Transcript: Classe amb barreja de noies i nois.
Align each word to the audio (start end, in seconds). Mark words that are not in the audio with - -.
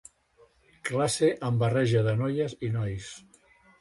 Classe 0.89 1.29
amb 1.49 1.63
barreja 1.65 2.01
de 2.09 2.17
noies 2.23 2.57
i 2.69 2.71
nois. 2.79 3.13